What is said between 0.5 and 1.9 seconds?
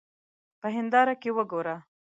په هېنداره کې وګوره.